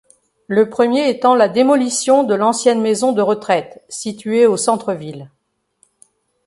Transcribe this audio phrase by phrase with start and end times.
[0.47, 5.29] Le premier étant la démolition de l'ancienne maison de retraite, situé au centre ville.